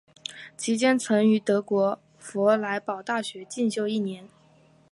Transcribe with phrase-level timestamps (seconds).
[0.57, 4.27] 期间曾于德国佛莱堡大学进修一年。